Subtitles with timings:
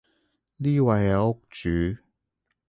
[0.57, 1.69] 呢位係屋主